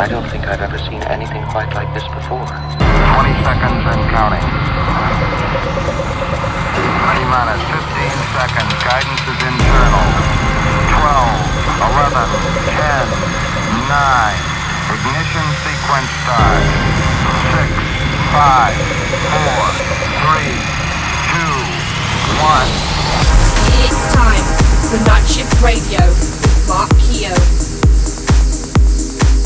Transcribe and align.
I 0.00 0.08
don't 0.08 0.24
think 0.32 0.48
I've 0.48 0.64
ever 0.64 0.80
seen 0.80 0.96
anything 1.12 1.44
quite 1.52 1.68
like 1.76 1.92
this 1.92 2.08
before. 2.08 2.48
20 2.48 3.36
seconds 3.44 3.84
and 3.84 4.00
counting. 4.08 4.40
T-minus 7.12 7.60
15 7.68 7.84
seconds. 8.32 8.72
Guidance 8.80 9.20
is 9.28 9.40
internal. 9.44 10.08
12, 11.04 11.84
11, 11.84 12.16
10, 12.80 13.12
9. 13.92 14.40
Ignition 14.88 15.46
sequence 15.68 16.08
start. 16.24 16.64
6, 17.60 17.68
5, 18.32 18.72
4, 19.36 19.68
3, 20.32 20.48
2, 21.28 21.44
1. 22.40 22.72
It's 23.84 24.00
time 24.16 24.48
for 24.88 24.96
Night 25.04 25.28
Shift 25.28 25.60
Radio 25.60 26.00
with 26.08 26.64
Mark 26.72 26.88
Keogh. 26.96 27.69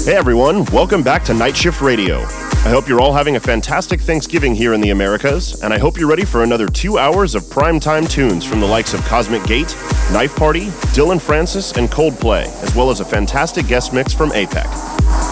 Hey 0.05 0.17
everyone, 0.17 0.67
welcome 0.67 1.03
back 1.03 1.25
to 1.25 1.33
Night 1.33 1.57
Shift 1.57 1.81
Radio. 1.81 2.19
I 2.19 2.69
hope 2.69 2.87
you're 2.87 3.01
all 3.01 3.15
having 3.15 3.37
a 3.37 3.41
fantastic 3.41 4.03
Thanksgiving 4.03 4.55
here 4.55 4.75
in 4.75 4.83
the 4.83 4.91
Americas, 4.91 5.63
and 5.63 5.73
I 5.73 5.79
hope 5.79 5.97
you're 5.97 6.11
ready 6.11 6.27
for 6.27 6.43
another 6.43 6.69
two 6.69 6.99
hours 6.99 7.35
of 7.35 7.43
primetime 7.45 8.07
tunes 8.07 8.45
from 8.45 8.61
the 8.61 8.67
likes 8.67 8.93
of 8.93 9.01
Cosmic 9.07 9.43
Gate, 9.45 9.75
Knife 10.13 10.37
Party, 10.37 10.69
Dillon 10.93 11.19
Francis, 11.19 11.73
and 11.73 11.89
Coldplay, 11.89 12.45
as 12.63 12.75
well 12.75 12.91
as 12.91 13.01
a 13.01 13.05
fantastic 13.07 13.67
guest 13.67 13.95
mix 13.95 14.13
from 14.13 14.29
APEC. 14.33 14.69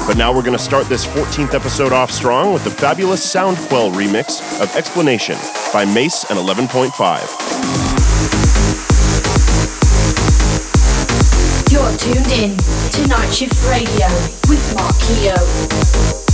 But 0.07 0.17
now 0.17 0.35
we're 0.35 0.41
going 0.41 0.57
to 0.57 0.65
start 0.65 0.87
this 0.87 1.05
14th 1.05 1.53
episode 1.53 1.93
off 1.93 2.11
strong 2.11 2.55
with 2.55 2.65
the 2.65 2.71
fabulous 2.71 3.23
Soundquell 3.31 3.93
remix 3.93 4.41
of 4.63 4.75
Explanation 4.75 5.37
by 5.75 5.85
Mace 5.85 6.31
and 6.31 6.39
11.5. 6.39 7.72
tuned 12.03 12.33
in 12.33 12.57
to 12.91 13.07
Night 13.07 13.33
Shift 13.33 13.55
Radio 13.71 14.09
with 14.49 14.75
Mark 14.75 14.99
Keogh. 14.99 16.32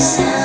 sound 0.00 0.39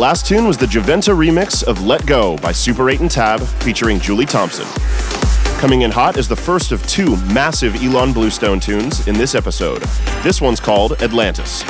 last 0.00 0.24
tune 0.24 0.46
was 0.46 0.56
the 0.56 0.64
Juventa 0.64 1.14
remix 1.14 1.62
of 1.62 1.84
Let 1.84 2.06
Go 2.06 2.38
by 2.38 2.52
Super 2.52 2.88
8 2.88 3.00
and 3.00 3.10
Tab 3.10 3.38
featuring 3.40 4.00
Julie 4.00 4.24
Thompson. 4.24 4.64
Coming 5.60 5.82
in 5.82 5.90
hot 5.90 6.16
is 6.16 6.26
the 6.26 6.34
first 6.34 6.72
of 6.72 6.84
two 6.86 7.16
massive 7.26 7.74
Ilan 7.74 8.14
Bluestone 8.14 8.58
tunes 8.58 9.06
in 9.06 9.14
this 9.14 9.34
episode. 9.34 9.82
This 10.22 10.40
one's 10.40 10.58
called 10.58 11.02
Atlantis. 11.02 11.62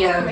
Shift 0.00 0.29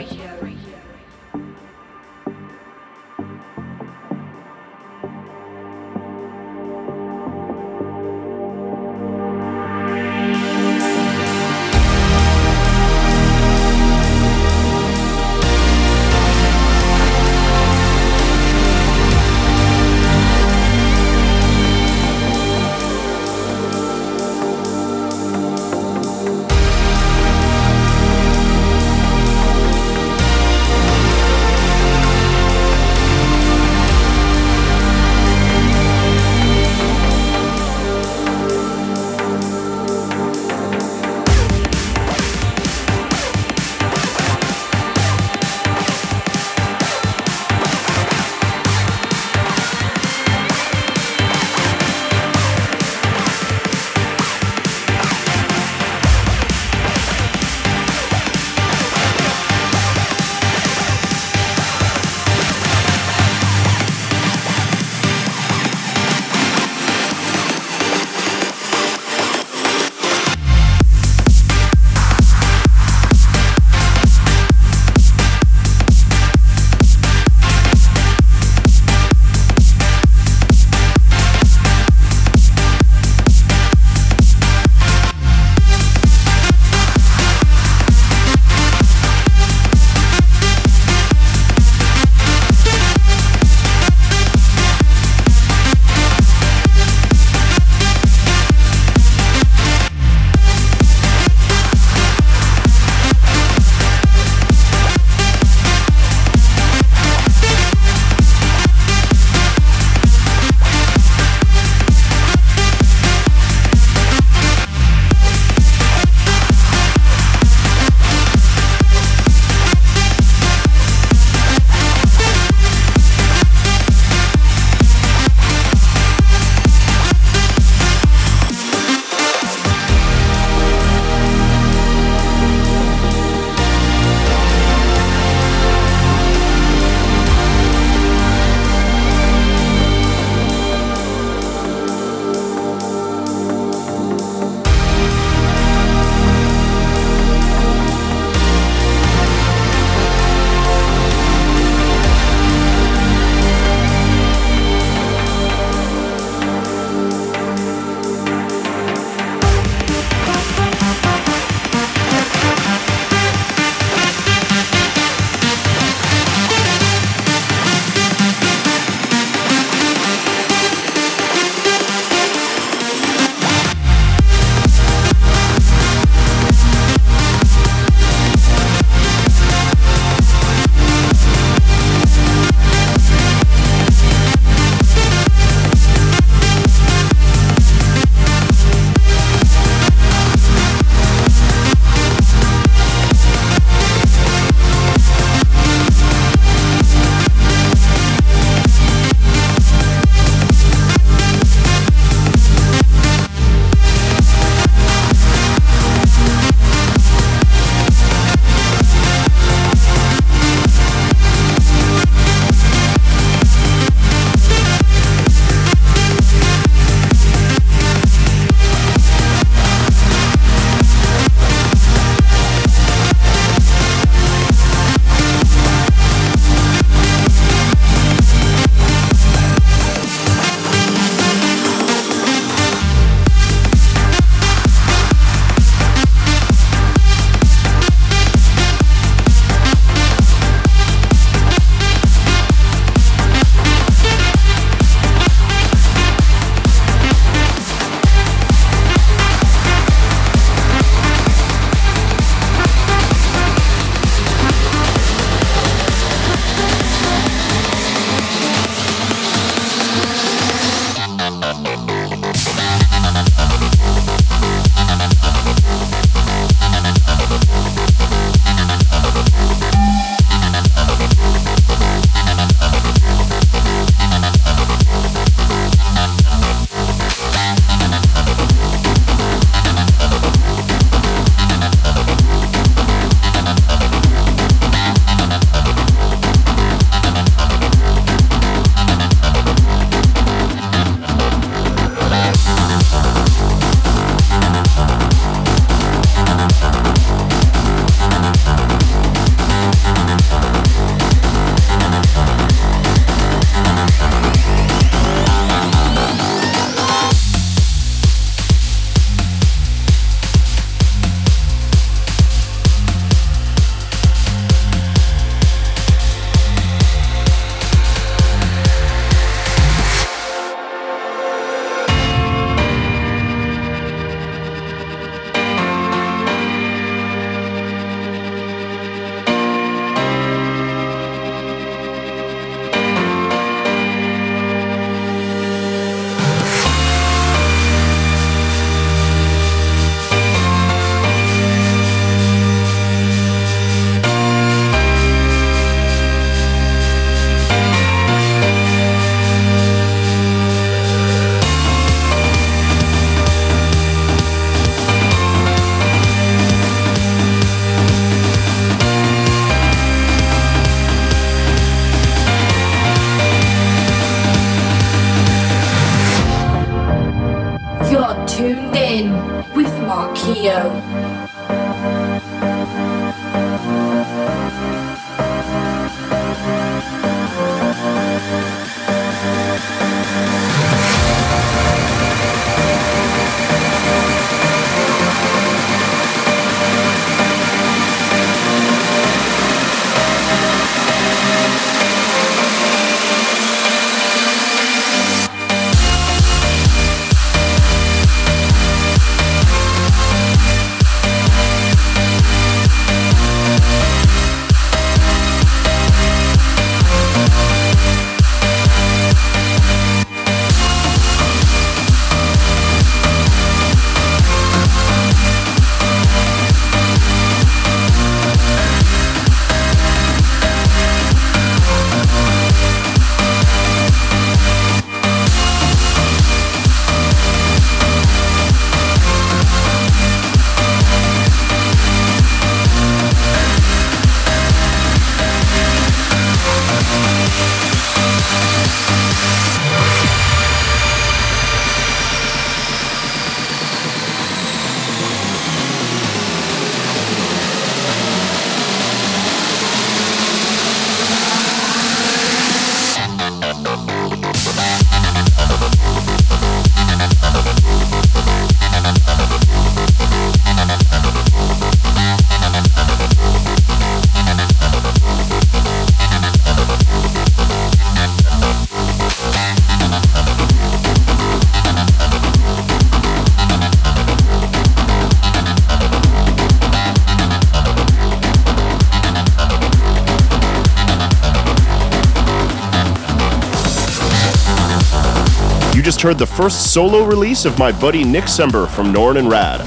just 485.98 486.04
heard 486.04 486.18
the 486.18 486.36
first 486.36 486.72
solo 486.72 487.04
release 487.04 487.44
of 487.44 487.58
my 487.58 487.72
buddy 487.72 488.04
Nick 488.04 488.26
Sember 488.26 488.68
from 488.68 488.92
Norn 488.92 489.16
and 489.16 489.28
Rad. 489.28 489.58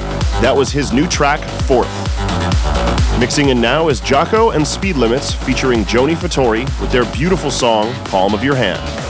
That 0.41 0.55
was 0.55 0.71
his 0.71 0.93
new 0.93 1.05
track, 1.05 1.41
Fourth. 1.63 1.89
Mixing 3.19 3.49
in 3.49 3.59
now 3.59 3.89
is 3.89 3.99
Jocko 3.99 4.51
and 4.51 4.65
Speed 4.65 4.95
Limits 4.95 5.33
featuring 5.33 5.83
Joni 5.83 6.15
Fattori 6.15 6.63
with 6.79 6.89
their 6.89 7.03
beautiful 7.11 7.51
song, 7.51 7.93
Palm 8.05 8.33
of 8.33 8.45
Your 8.45 8.55
Hand. 8.55 9.00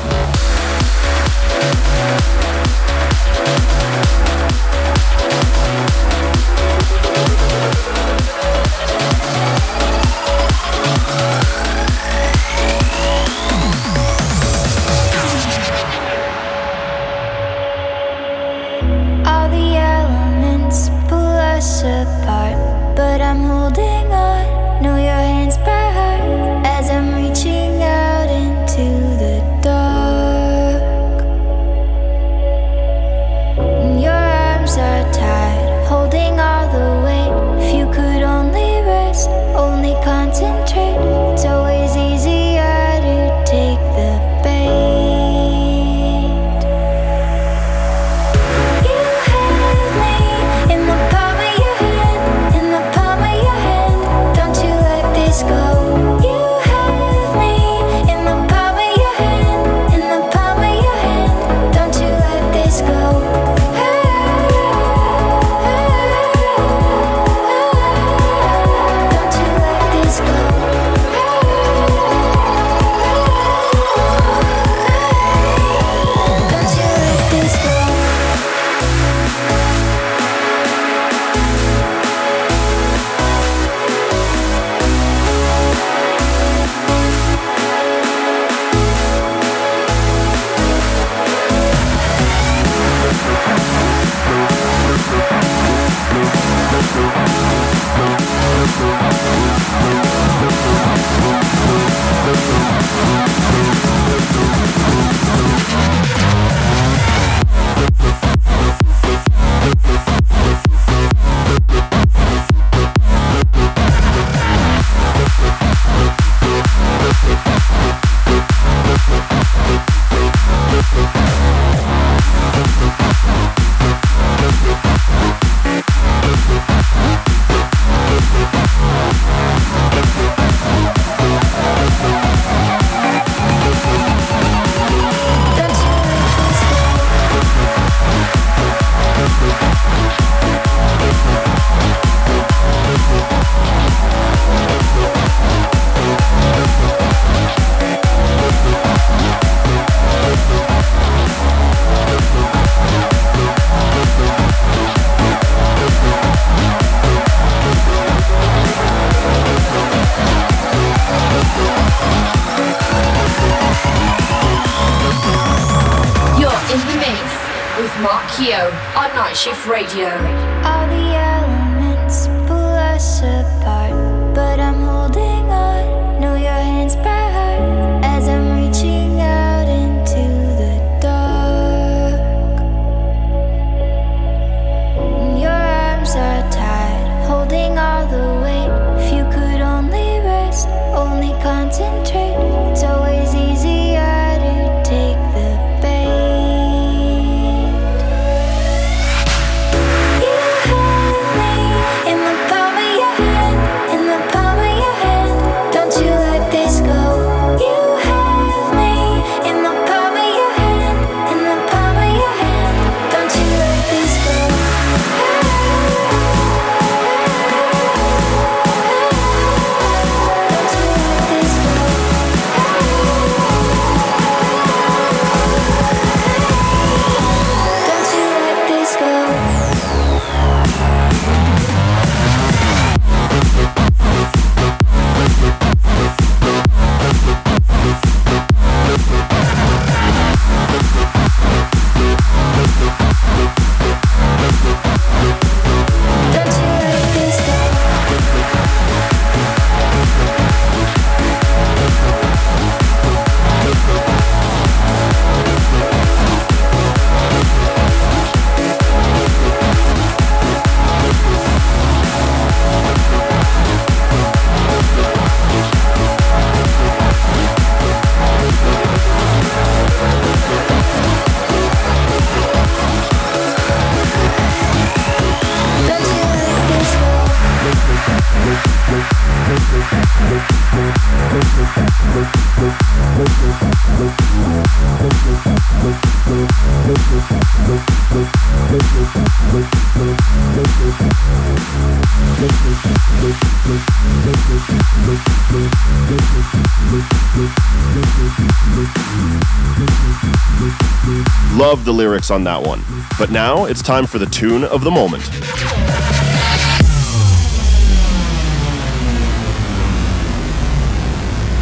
Lyrics 302.12 302.30
on 302.30 302.43
that 302.43 302.62
one. 302.62 302.84
But 303.17 303.32
now 303.32 303.63
it's 303.63 303.82
time 303.82 304.06
for 304.06 304.19
the 304.19 304.26
tune 304.26 304.65
of 304.65 304.84
the 304.84 304.91
moment. 304.91 305.24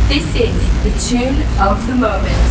This 0.10 0.36
is 0.36 0.84
the 0.84 0.90
tune 1.08 1.44
of 1.60 1.86
the 1.86 1.94
moment. 1.94 2.50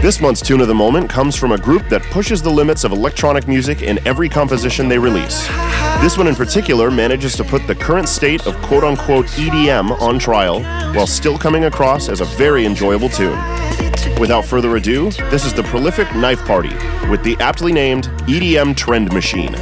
This 0.00 0.20
month's 0.20 0.40
tune 0.40 0.60
of 0.60 0.68
the 0.68 0.74
moment 0.74 1.10
comes 1.10 1.34
from 1.34 1.50
a 1.50 1.58
group 1.58 1.88
that 1.88 2.02
pushes 2.04 2.40
the 2.40 2.50
limits 2.50 2.84
of 2.84 2.92
electronic 2.92 3.48
music 3.48 3.82
in 3.82 3.98
every 4.06 4.28
composition 4.28 4.88
they 4.88 4.98
release. 4.98 5.48
This 6.00 6.16
one 6.16 6.28
in 6.28 6.34
particular 6.34 6.90
manages 6.90 7.36
to 7.36 7.44
put 7.44 7.66
the 7.66 7.74
current 7.74 8.08
state 8.08 8.46
of 8.46 8.56
quote 8.62 8.84
unquote 8.84 9.26
EDM 9.26 10.00
on 10.00 10.18
trial 10.18 10.62
while 10.94 11.06
still 11.06 11.36
coming 11.36 11.64
across 11.64 12.08
as 12.08 12.22
a 12.22 12.24
very 12.24 12.64
enjoyable 12.64 13.10
tune. 13.10 13.38
Without 14.18 14.46
further 14.46 14.76
ado, 14.76 15.10
this 15.30 15.44
is 15.44 15.52
the 15.52 15.62
prolific 15.62 16.12
Knife 16.16 16.42
Party 16.46 16.72
with 17.10 17.22
the 17.22 17.36
aptly 17.38 17.70
named 17.70 18.04
EDM 18.26 18.74
Trend 18.76 19.12
Machine. 19.12 19.54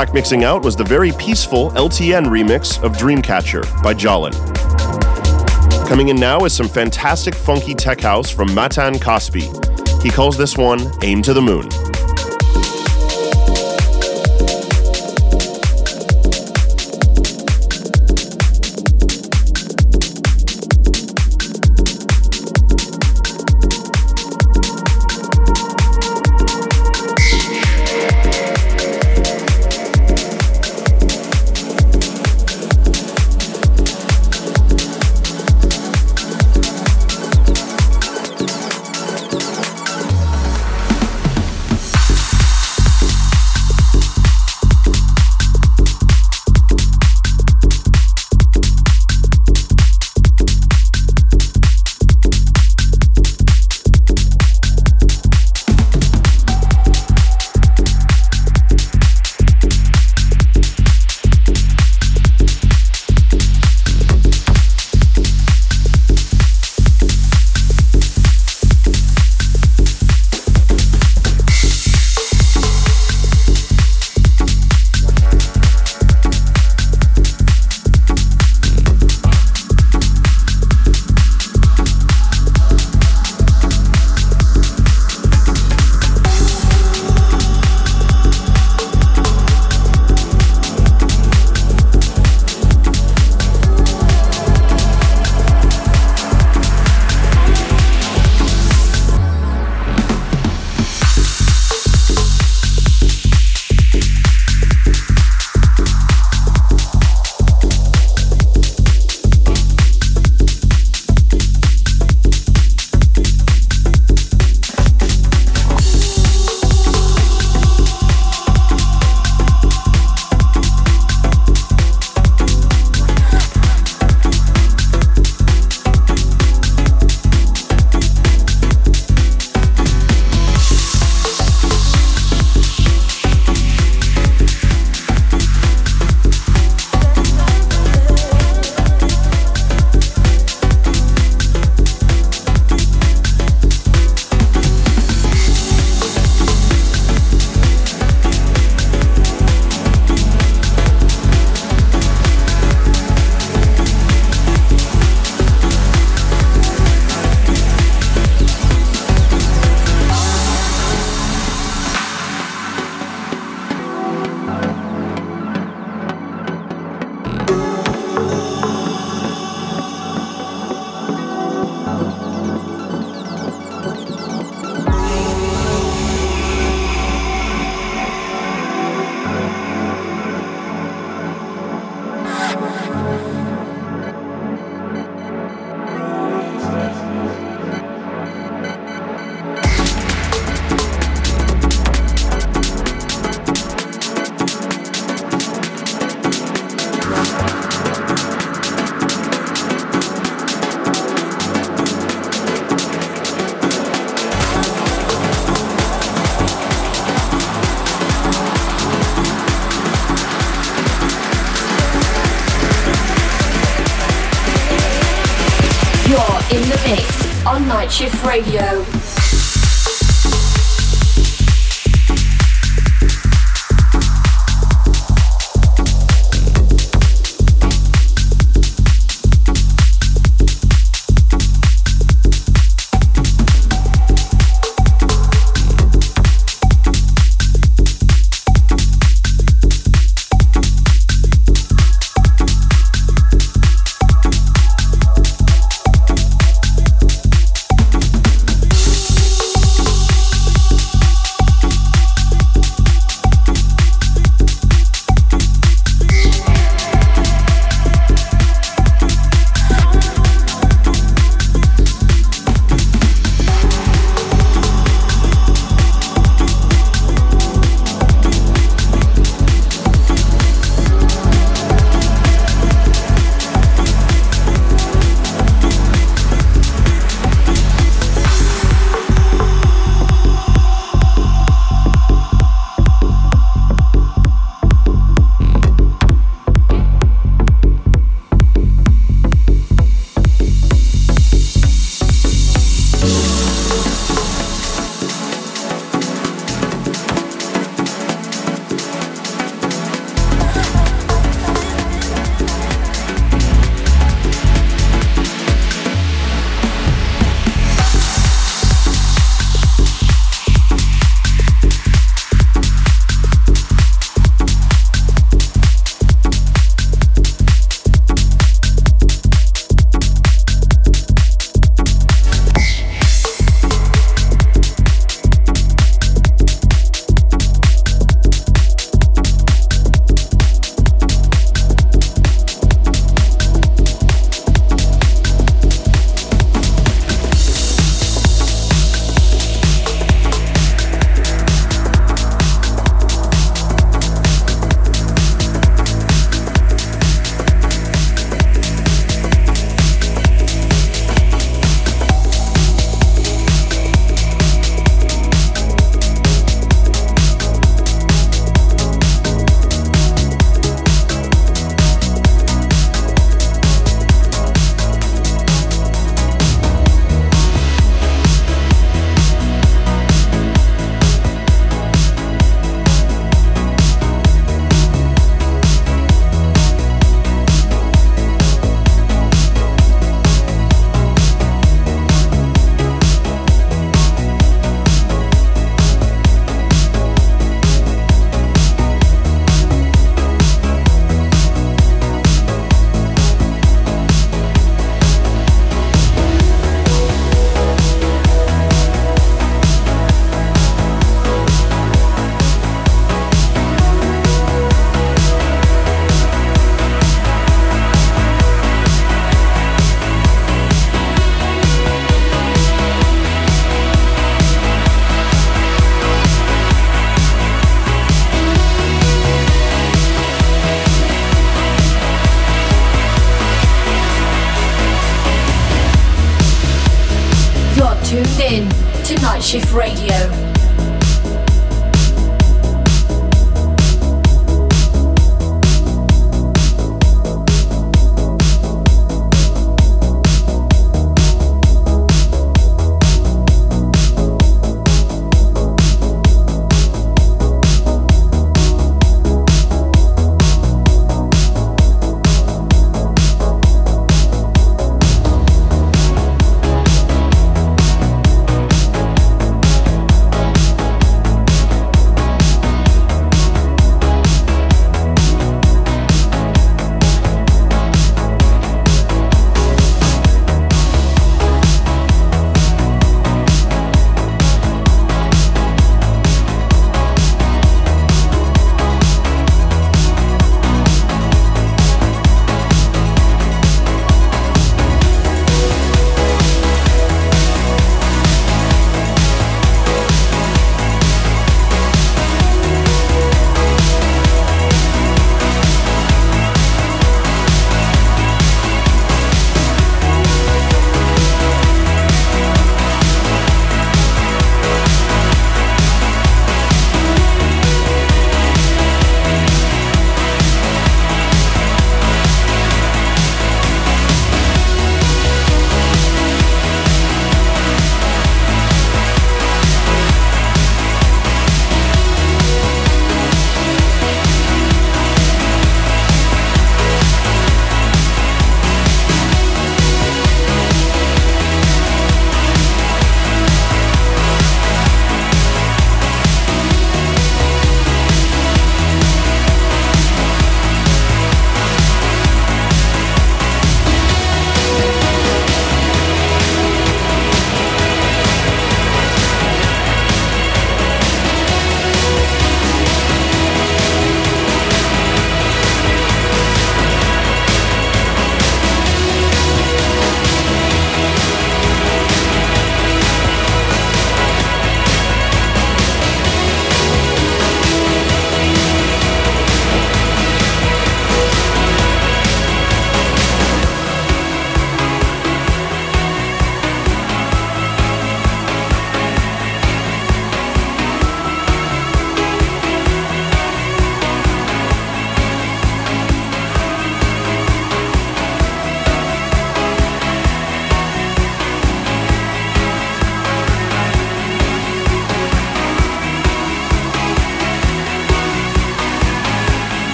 Track 0.00 0.14
mixing 0.14 0.44
out 0.44 0.62
was 0.62 0.76
the 0.76 0.84
very 0.84 1.12
peaceful 1.12 1.72
LTN 1.72 2.24
remix 2.24 2.82
of 2.82 2.92
Dreamcatcher 2.92 3.82
by 3.82 3.92
Jolin. 3.92 4.32
Coming 5.86 6.08
in 6.08 6.16
now 6.16 6.46
is 6.46 6.54
some 6.54 6.70
fantastic 6.70 7.34
funky 7.34 7.74
tech 7.74 8.00
house 8.00 8.30
from 8.30 8.54
Matan 8.54 8.94
Caspi. 8.94 9.42
He 10.02 10.08
calls 10.08 10.38
this 10.38 10.56
one 10.56 10.90
Aim 11.02 11.20
to 11.20 11.34
the 11.34 11.42
Moon. 11.42 11.68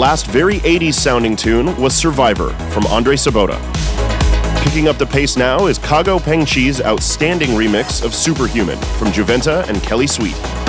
Last 0.00 0.28
very 0.28 0.60
80s 0.60 0.94
sounding 0.94 1.36
tune 1.36 1.76
was 1.76 1.94
Survivor 1.94 2.54
from 2.70 2.86
Andre 2.86 3.16
Sobota. 3.16 3.60
Picking 4.64 4.88
up 4.88 4.96
the 4.96 5.04
pace 5.04 5.36
now 5.36 5.66
is 5.66 5.78
Kago 5.78 6.18
Pengchi's 6.18 6.80
outstanding 6.80 7.50
remix 7.50 8.02
of 8.02 8.14
Superhuman 8.14 8.78
from 8.98 9.08
Juventa 9.08 9.68
and 9.68 9.82
Kelly 9.82 10.06
Sweet. 10.06 10.59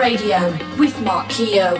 Radio 0.00 0.50
with 0.78 0.98
Mark 1.02 1.28
Keogh. 1.28 1.76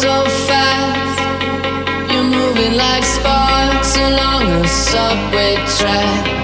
So 0.00 0.24
fast, 0.48 1.20
you're 2.10 2.24
moving 2.24 2.78
like 2.78 3.04
sparks 3.04 3.94
along 3.98 4.64
a 4.64 4.66
subway 4.66 5.56
track. 5.76 6.35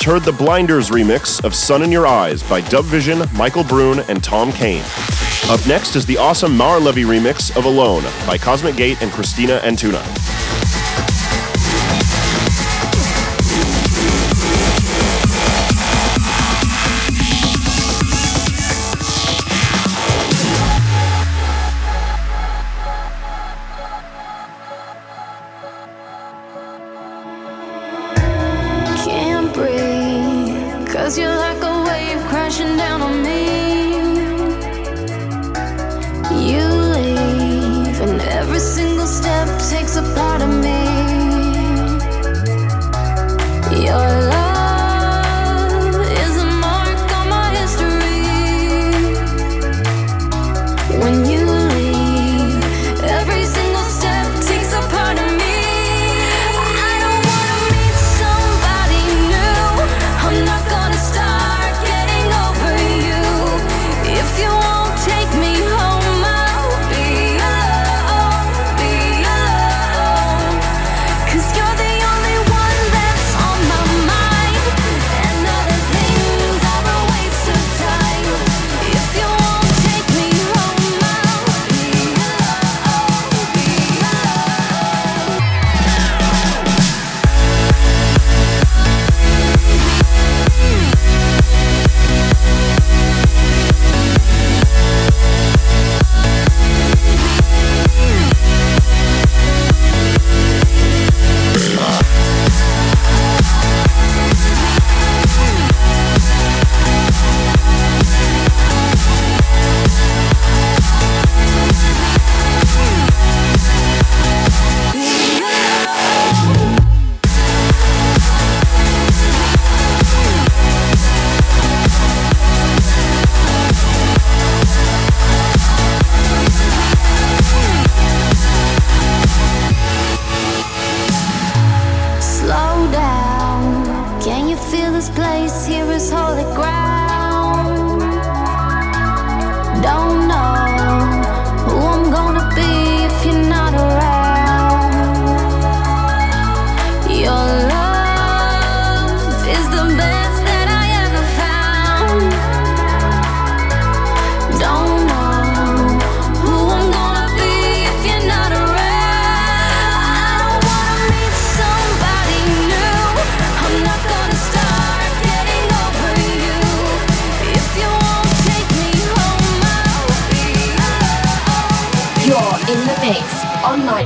just 0.00 0.10
heard 0.10 0.22
the 0.22 0.32
Blinders 0.32 0.88
remix 0.88 1.44
of 1.44 1.54
Sun 1.54 1.82
in 1.82 1.92
Your 1.92 2.06
Eyes 2.06 2.42
by 2.42 2.62
Dubvision, 2.62 3.30
Michael 3.34 3.64
Brune, 3.64 4.00
and 4.08 4.24
Tom 4.24 4.50
Kane. 4.50 4.82
Up 5.48 5.66
next 5.66 5.94
is 5.94 6.06
the 6.06 6.16
awesome 6.16 6.56
Mar 6.56 6.80
Levy 6.80 7.02
remix 7.02 7.54
of 7.54 7.66
Alone 7.66 8.04
by 8.26 8.38
Cosmic 8.38 8.76
Gate 8.76 9.02
and 9.02 9.12
Christina 9.12 9.60
Antuna. 9.62 10.19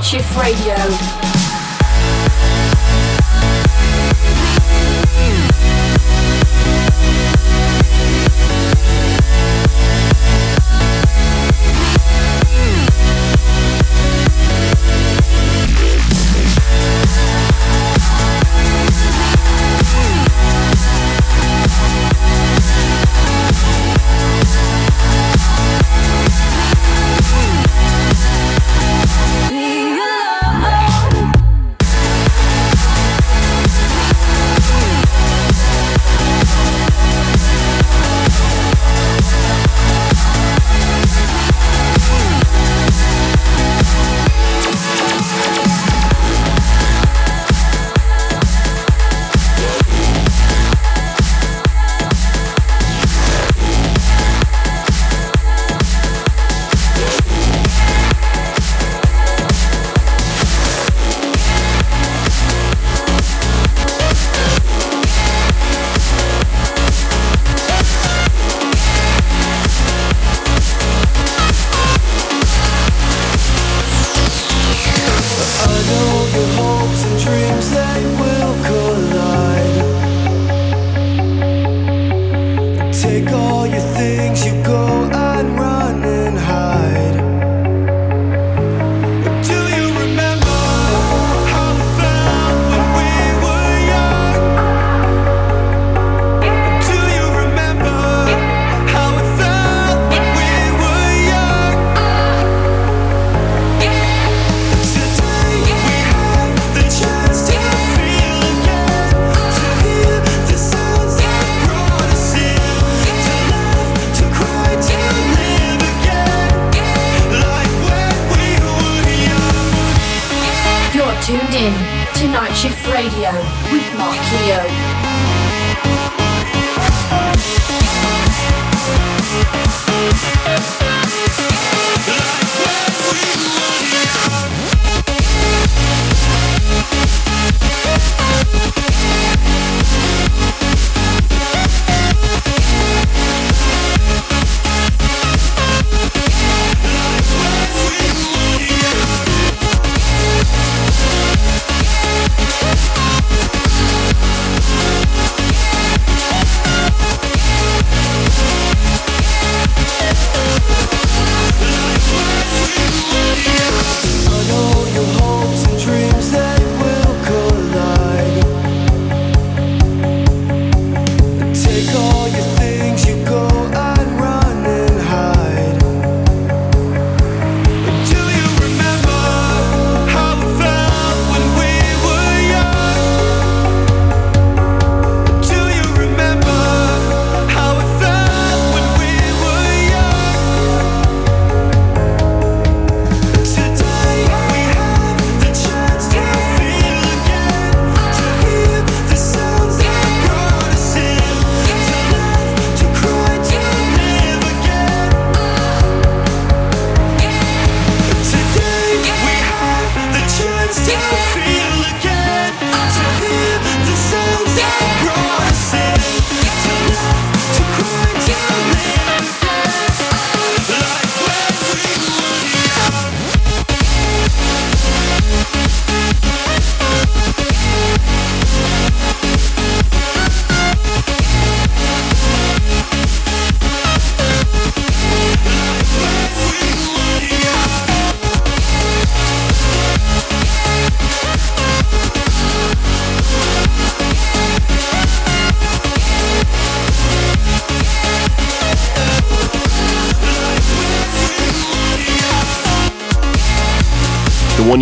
Shift 0.05 0.37
Radio. 0.37 1.24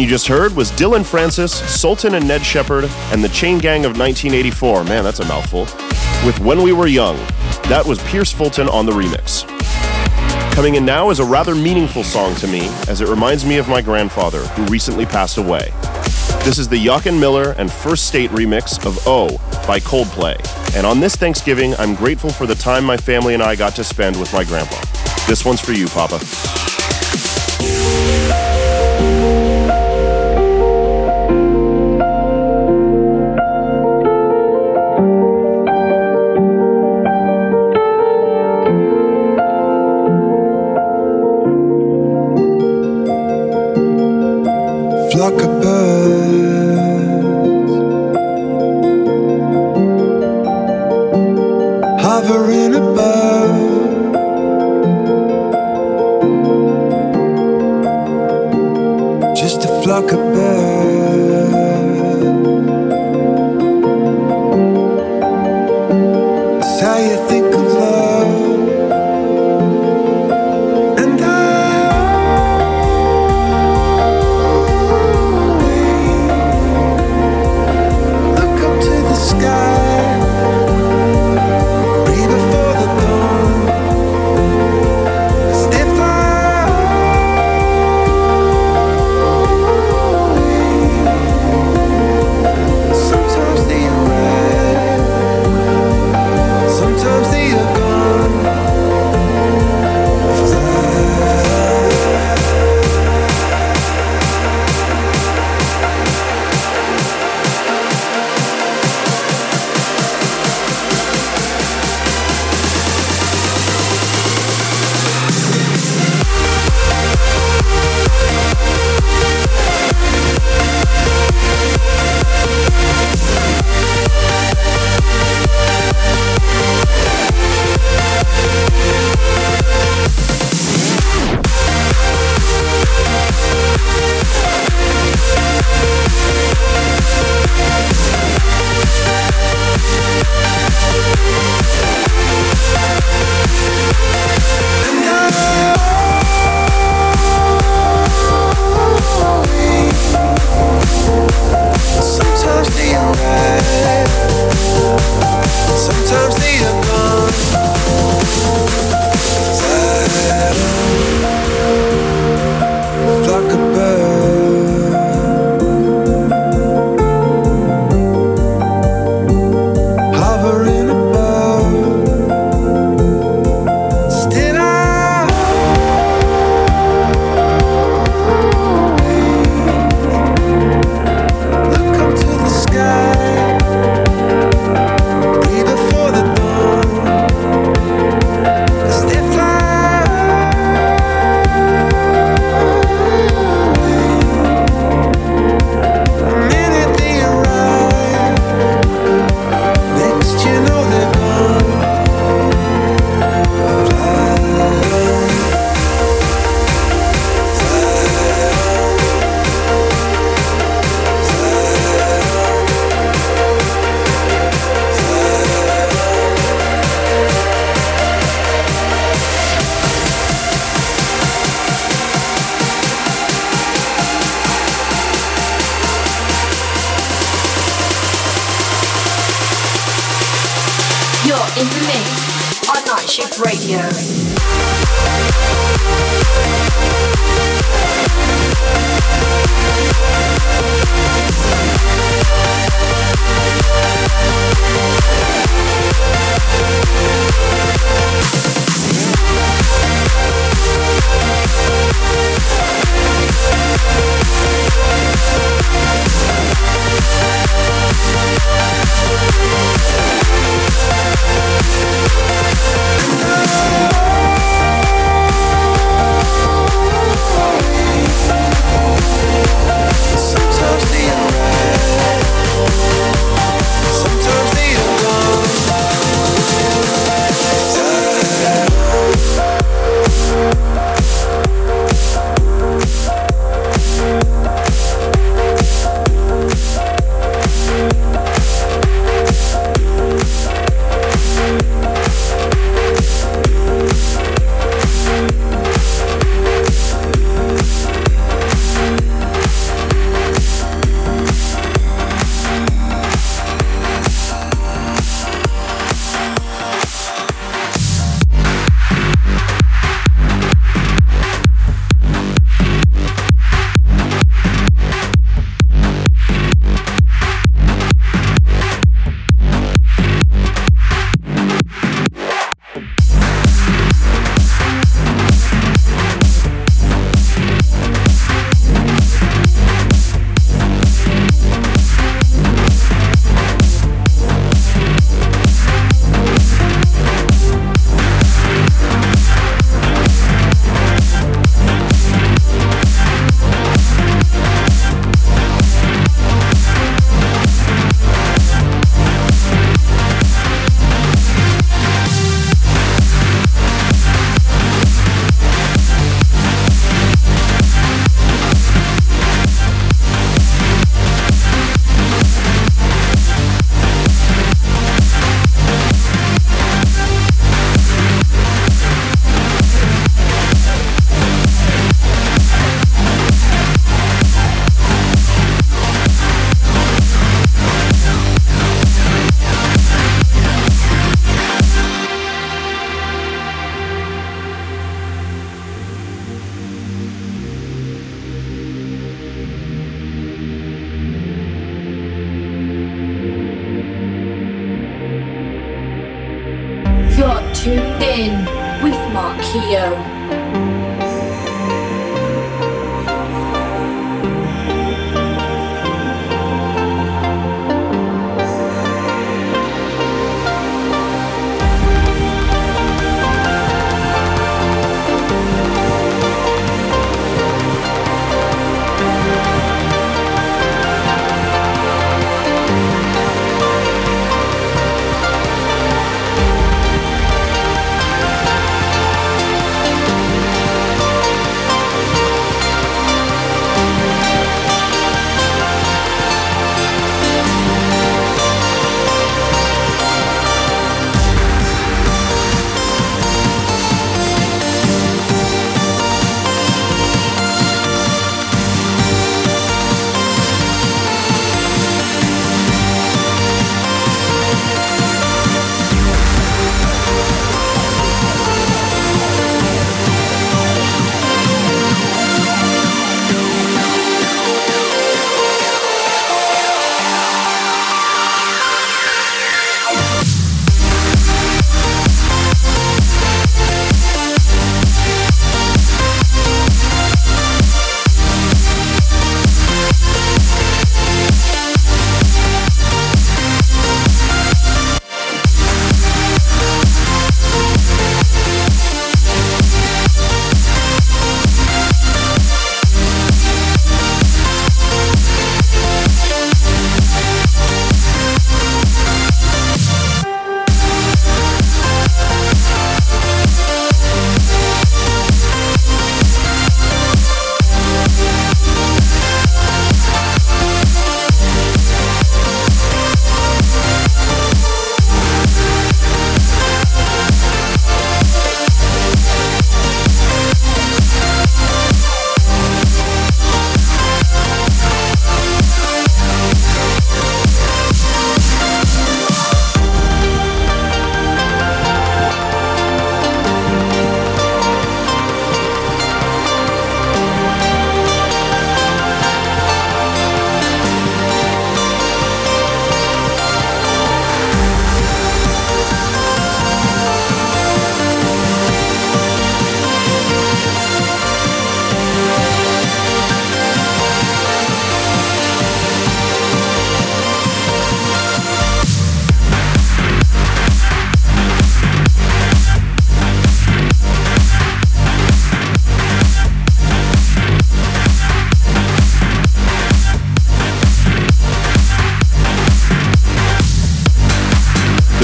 You 0.03 0.09
just 0.09 0.27
heard 0.27 0.53
was 0.53 0.69
Dillon 0.71 1.05
Francis, 1.05 1.53
Sultan 1.53 2.15
and 2.15 2.27
Ned 2.27 2.43
Shepard, 2.43 2.83
and 3.13 3.23
the 3.23 3.29
Chain 3.29 3.57
Gang 3.57 3.85
of 3.85 3.97
1984. 3.97 4.83
Man, 4.83 5.01
that's 5.01 5.21
a 5.21 5.25
mouthful. 5.25 5.61
With 6.25 6.37
When 6.41 6.61
We 6.61 6.73
Were 6.73 6.87
Young. 6.87 7.15
That 7.69 7.85
was 7.85 8.03
Pierce 8.03 8.29
Fulton 8.29 8.67
on 8.67 8.85
the 8.85 8.91
remix. 8.91 9.47
Coming 10.55 10.75
in 10.75 10.83
now 10.83 11.09
is 11.09 11.19
a 11.19 11.25
rather 11.25 11.55
meaningful 11.55 12.03
song 12.03 12.35
to 12.35 12.47
me, 12.47 12.67
as 12.89 12.99
it 12.99 13.07
reminds 13.07 13.45
me 13.45 13.55
of 13.55 13.69
my 13.69 13.81
grandfather, 13.81 14.39
who 14.39 14.65
recently 14.65 15.05
passed 15.05 15.37
away. 15.37 15.71
This 16.43 16.59
is 16.59 16.67
the 16.67 16.83
Jochen 16.83 17.17
Miller 17.17 17.51
and 17.51 17.71
First 17.71 18.05
State 18.05 18.29
remix 18.31 18.85
of 18.85 18.99
Oh 19.07 19.29
by 19.65 19.79
Coldplay. 19.79 20.35
And 20.75 20.85
on 20.85 20.99
this 20.99 21.15
Thanksgiving, 21.15 21.75
I'm 21.75 21.95
grateful 21.95 22.29
for 22.29 22.45
the 22.45 22.55
time 22.55 22.83
my 22.83 22.97
family 22.97 23.35
and 23.35 23.41
I 23.41 23.55
got 23.55 23.73
to 23.77 23.85
spend 23.85 24.19
with 24.19 24.33
my 24.33 24.43
grandpa. 24.43 24.83
This 25.27 25.45
one's 25.45 25.61
for 25.61 25.71
you, 25.71 25.87
Papa. 25.87 26.19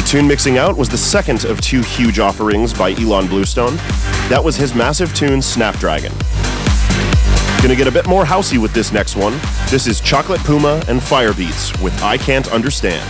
Tune 0.10 0.28
mixing 0.28 0.58
out 0.58 0.76
was 0.76 0.90
the 0.90 0.98
second 0.98 1.46
of 1.46 1.62
two 1.62 1.84
huge 1.84 2.18
offerings 2.18 2.74
by 2.74 2.96
Ilan 2.96 3.30
Bluestone. 3.30 3.76
That 4.28 4.42
was 4.44 4.56
his 4.56 4.74
massive 4.74 5.14
tune 5.14 5.40
Snapdragon. 5.40 6.12
Gonna 7.62 7.76
get 7.76 7.86
a 7.86 7.92
bit 7.92 8.08
more 8.08 8.24
housey 8.26 8.58
with 8.58 8.74
this 8.74 8.92
next 8.92 9.16
one. 9.16 9.34
This 9.70 9.86
is 9.86 10.02
Chocolate 10.02 10.42
Puma 10.42 10.82
and 10.88 11.00
Firebeatz 11.00 11.80
with 11.80 12.02
I 12.02 12.18
Can't 12.18 12.52
Understand. 12.52 13.08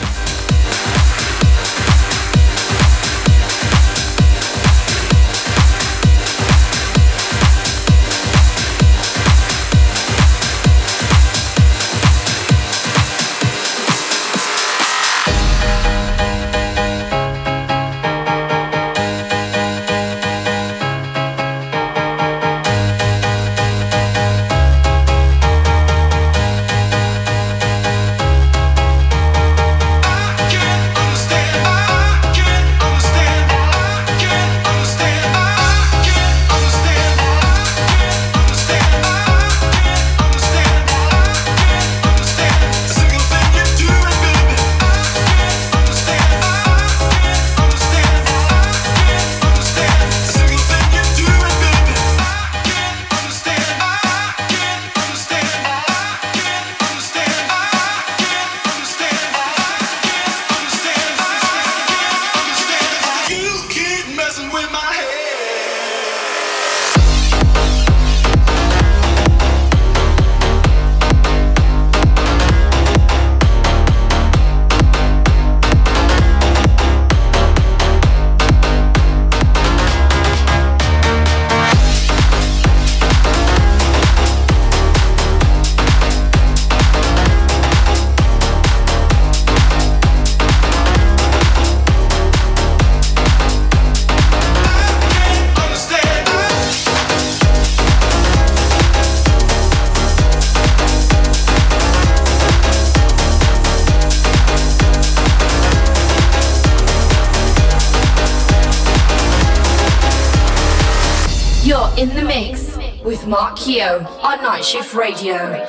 Keogh 113.69 114.07
on 114.23 114.41
Night 114.41 114.65
Shift 114.65 114.95
Radio. 114.95 115.68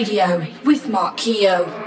Radio 0.00 0.46
with 0.64 0.88
Mark 0.88 1.18
Keogh. 1.18 1.79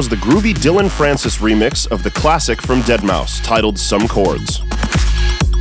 Was 0.00 0.08
the 0.08 0.16
groovy 0.16 0.58
Dillon 0.58 0.88
Francis 0.88 1.36
remix 1.42 1.86
of 1.86 2.02
the 2.02 2.10
classic 2.10 2.62
from 2.62 2.80
Deadmau5 2.84 3.44
titled 3.44 3.78
Some 3.78 4.08
Chords. 4.08 4.62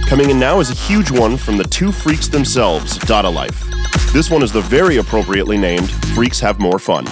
Coming 0.07 0.29
in 0.29 0.39
now 0.39 0.61
is 0.61 0.71
a 0.71 0.75
huge 0.75 1.11
one 1.11 1.35
from 1.35 1.57
the 1.57 1.65
two 1.65 1.91
freaks 1.91 2.29
themselves, 2.29 2.97
Dada 2.99 3.29
Life. 3.29 3.65
This 4.13 4.29
one 4.31 4.41
is 4.41 4.53
the 4.53 4.61
very 4.61 4.95
appropriately 4.95 5.57
named 5.57 5.91
Freaks 6.15 6.39
Have 6.39 6.57
More 6.57 6.79
Fun. 6.79 7.05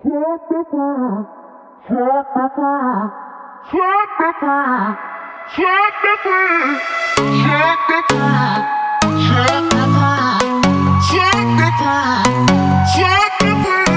Check 0.00 0.14
the 0.48 0.64
fire. 0.70 1.26
Check 1.88 2.26
the 2.36 2.46
fire. 2.54 3.10
Check 3.68 4.10
the 4.20 4.30
fire. 4.38 4.94
Check 5.56 5.94
the 6.02 6.14
fire. 6.22 6.70
Check 7.18 7.80
the 7.88 8.00
fire. 9.48 10.38
Shut 11.08 11.38
the 11.58 11.70
fire. 11.80 12.46
Shut 12.94 13.32
the 13.40 13.64
fire. 13.64 13.87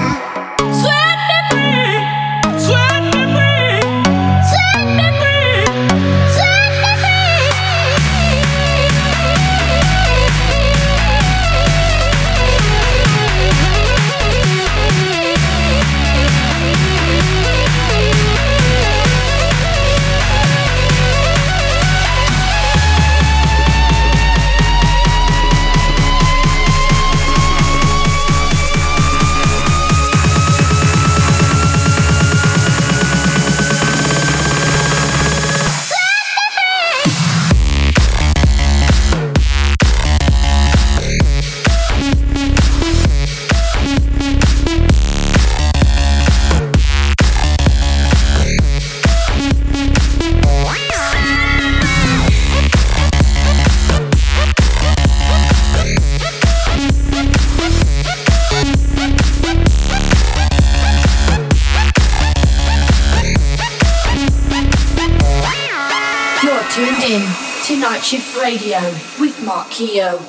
Radio 68.51 68.81
with 69.17 69.41
Mark 69.45 69.69
Keogh. 69.69 70.19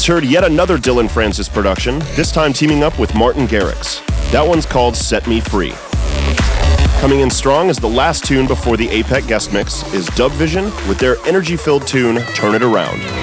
Just 0.00 0.08
heard 0.08 0.24
yet 0.24 0.44
another 0.44 0.78
Dillon 0.78 1.08
Francis 1.08 1.46
production, 1.46 1.98
this 2.16 2.32
time 2.32 2.54
teaming 2.54 2.82
up 2.82 2.98
with 2.98 3.14
Martin 3.14 3.46
Garrix. 3.46 4.02
That 4.30 4.40
one's 4.40 4.64
called 4.64 4.96
Set 4.96 5.26
Me 5.26 5.40
Free. 5.40 5.74
Coming 7.02 7.20
in 7.20 7.30
strong 7.30 7.68
as 7.68 7.76
the 7.76 7.86
last 7.86 8.24
tune 8.24 8.46
before 8.46 8.78
the 8.78 8.88
APEC 8.88 9.28
guest 9.28 9.52
mix 9.52 9.82
is 9.92 10.06
Dub 10.16 10.32
Vision 10.32 10.64
with 10.88 10.96
their 10.96 11.16
energy 11.26 11.54
filled 11.54 11.86
tune 11.86 12.22
Turn 12.34 12.54
It 12.54 12.62
Around. 12.62 13.19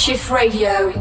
Shift 0.00 0.30
Radio. 0.30 0.99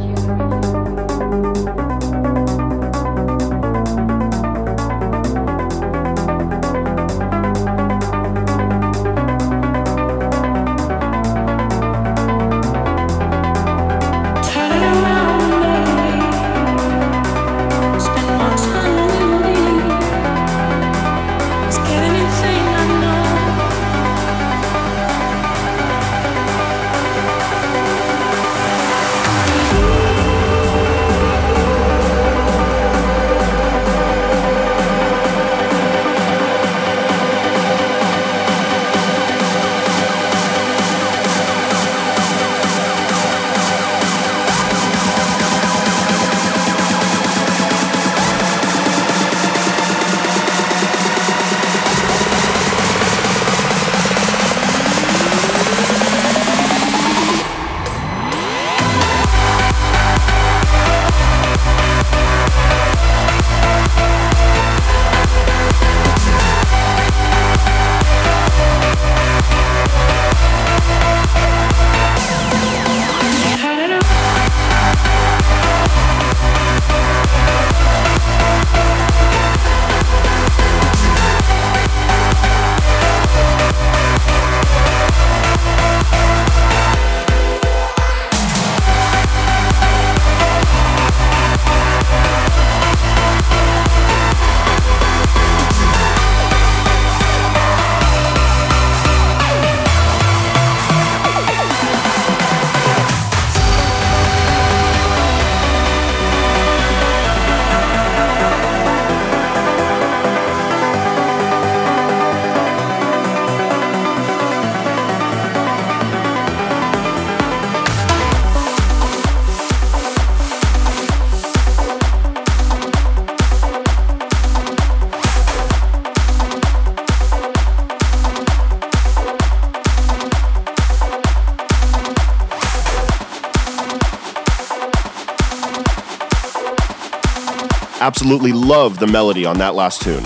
Absolutely 138.22 138.52
love 138.52 139.00
the 139.00 139.08
melody 139.08 139.46
on 139.46 139.58
that 139.60 139.76
last 139.76 140.02
tune. 140.02 140.22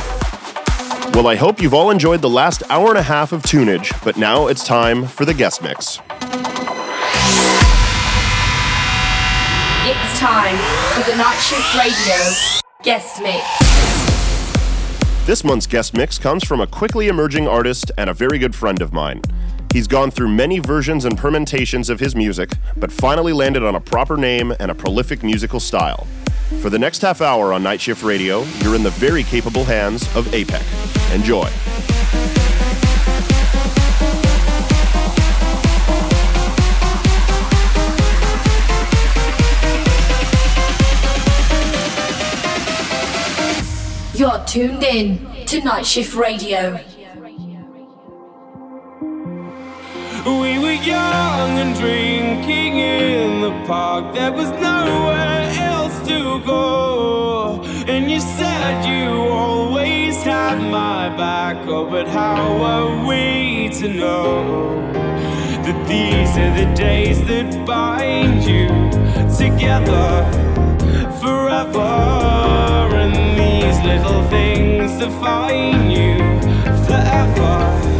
Well, 1.13 1.27
I 1.27 1.35
hope 1.35 1.61
you've 1.61 1.75
all 1.75 1.91
enjoyed 1.91 2.23
the 2.23 2.29
last 2.29 2.63
hour 2.71 2.89
and 2.89 2.97
a 2.97 3.03
half 3.03 3.31
of 3.31 3.43
tunage, 3.43 3.93
but 4.03 4.17
now 4.17 4.47
it's 4.47 4.65
time 4.65 5.05
for 5.05 5.25
the 5.25 5.33
guest 5.35 5.61
mix. 5.61 5.99
It's 9.85 10.19
time 10.19 10.57
for 10.95 11.07
the 11.07 11.15
Night 11.15 11.37
Shift 11.37 11.75
Radio 11.75 12.33
guest 12.81 13.21
mix. 13.21 13.45
This 15.27 15.43
month's 15.43 15.67
guest 15.67 15.93
mix 15.93 16.17
comes 16.17 16.43
from 16.43 16.61
a 16.61 16.65
quickly 16.65 17.09
emerging 17.09 17.47
artist 17.47 17.91
and 17.99 18.09
a 18.09 18.13
very 18.15 18.39
good 18.39 18.55
friend 18.55 18.81
of 18.81 18.91
mine. 18.91 19.21
He's 19.71 19.87
gone 19.87 20.09
through 20.09 20.29
many 20.29 20.57
versions 20.57 21.05
and 21.05 21.15
permutations 21.15 21.91
of 21.91 21.99
his 21.99 22.15
music, 22.15 22.53
but 22.75 22.91
finally 22.91 23.33
landed 23.33 23.63
on 23.63 23.75
a 23.75 23.79
proper 23.79 24.17
name 24.17 24.51
and 24.59 24.71
a 24.71 24.75
prolific 24.75 25.21
musical 25.21 25.59
style. 25.59 26.07
For 26.61 26.69
the 26.69 26.79
next 26.79 27.01
half 27.01 27.21
hour 27.21 27.53
on 27.53 27.63
Night 27.63 27.81
Shift 27.81 28.03
Radio, 28.03 28.43
you're 28.61 28.75
in 28.75 28.83
the 28.83 28.89
very 28.91 29.23
capable 29.23 29.63
hands 29.63 30.03
of 30.15 30.25
APEC. 30.27 30.63
Enjoy. 31.13 31.49
You're 44.15 44.43
tuned 44.45 44.83
in 44.83 45.45
to 45.47 45.59
Night 45.61 45.85
Shift 45.85 46.15
Radio. 46.15 46.79
We 50.25 50.59
were 50.59 50.71
young 50.71 51.59
and 51.59 51.75
drinking 51.75 52.77
in 52.77 53.41
the 53.41 53.51
park. 53.67 54.13
There 54.13 54.31
was 54.31 54.49
nowhere 54.51 55.17
else 55.17 55.42
to 56.07 56.39
go. 56.45 57.61
And 57.87 58.09
you 58.09 58.19
said 58.19 58.85
you 58.85 59.09
always 59.11 60.21
had 60.23 60.59
my 60.59 61.09
back. 61.15 61.57
Oh, 61.67 61.85
but 61.85 62.07
how 62.07 62.57
are 62.61 63.05
we 63.07 63.69
to 63.79 63.87
know 63.87 64.91
that 65.65 65.87
these 65.87 66.37
are 66.37 66.53
the 66.61 66.73
days 66.75 67.23
that 67.27 67.65
bind 67.65 68.43
you 68.43 68.67
together 69.37 70.25
forever? 71.21 71.79
And 73.03 73.15
these 73.39 73.77
little 73.83 74.23
things 74.29 74.91
define 74.99 75.91
you 75.91 76.17
forever, 76.85 77.33
forever. 77.35 77.92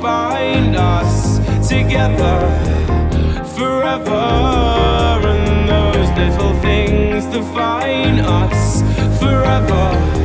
Bind 0.00 0.76
us 0.76 1.38
together 1.68 2.38
forever. 3.54 4.10
And 5.28 5.68
those 5.68 6.08
little 6.18 6.54
things 6.60 7.26
define 7.26 8.20
us 8.20 8.82
forever 9.20 9.60
forever. 9.60 10.19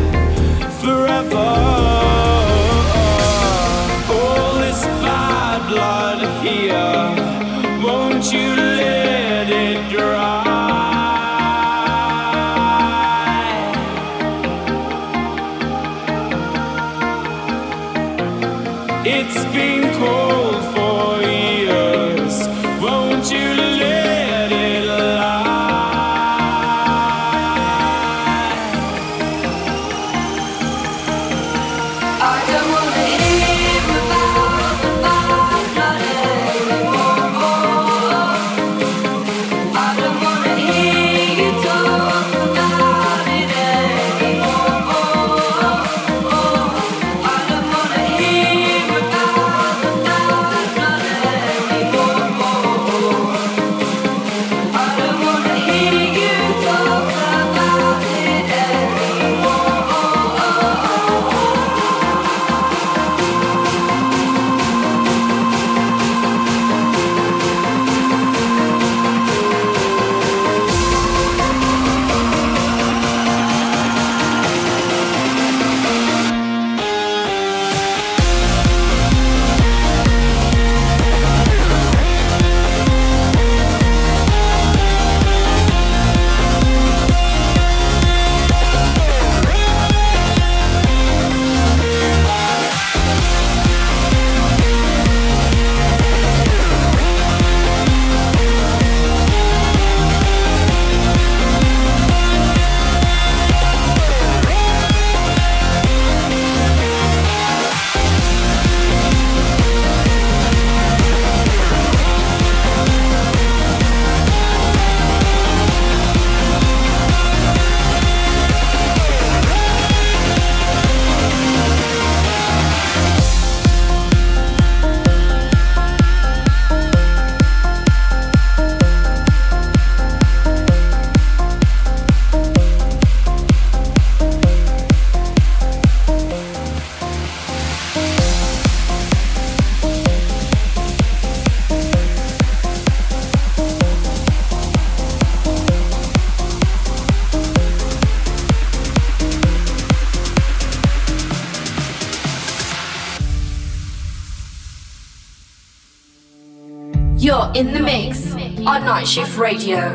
Radio. 159.45 159.94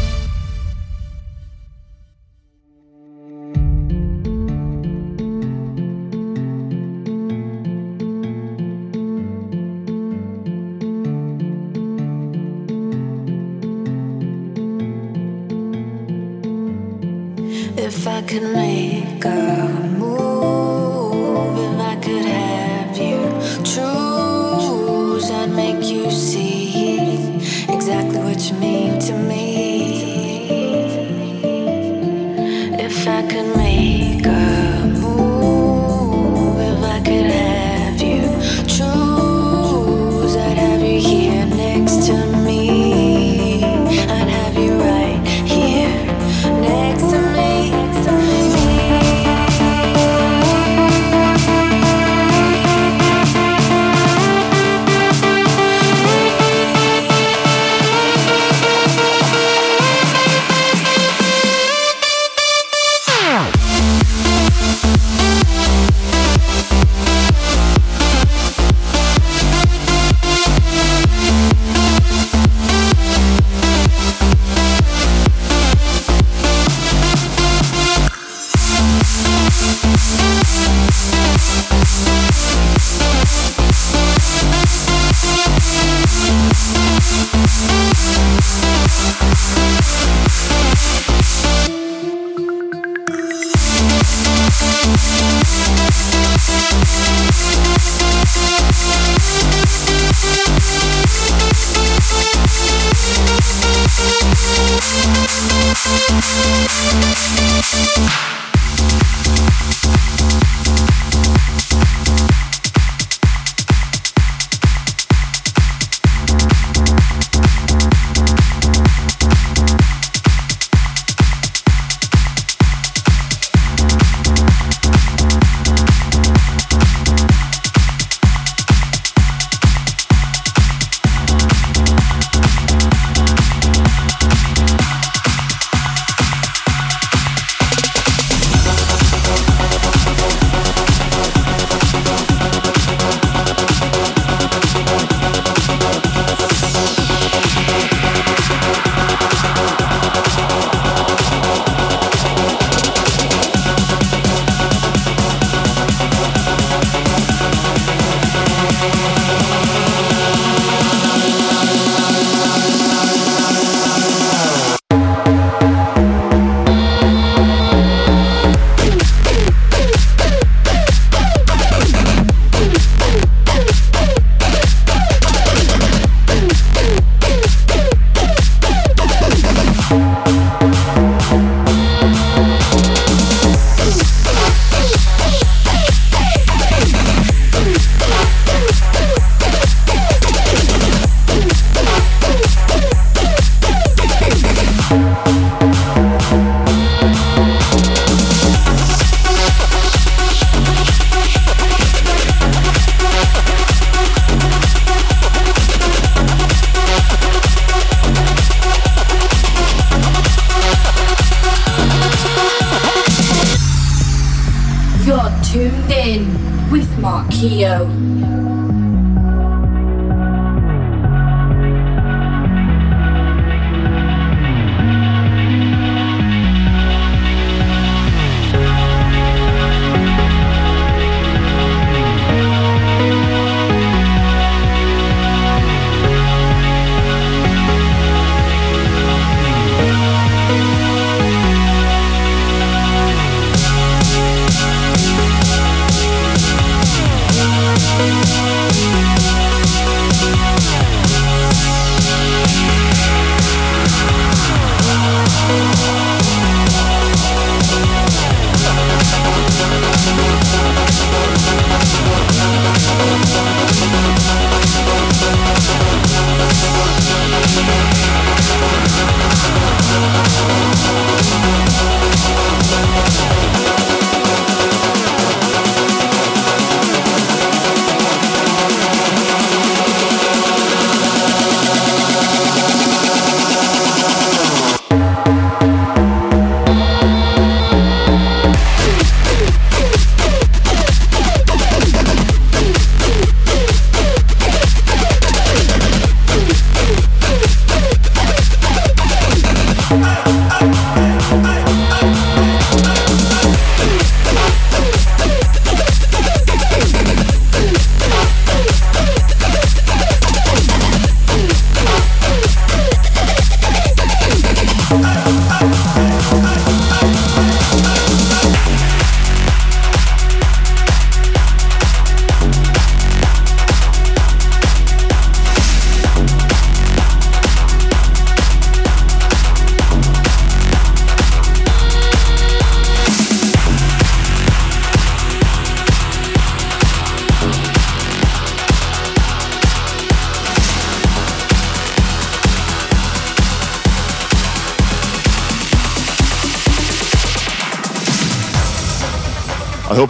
Mark 217.71 218.50